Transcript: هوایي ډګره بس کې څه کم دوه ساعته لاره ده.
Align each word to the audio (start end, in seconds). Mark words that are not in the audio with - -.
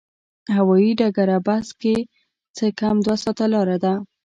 هوایي 0.55 0.91
ډګره 0.99 1.37
بس 1.47 1.67
کې 1.81 1.95
څه 2.55 2.65
کم 2.79 2.95
دوه 3.05 3.15
ساعته 3.23 3.45
لاره 3.53 3.77
ده. 3.83 3.93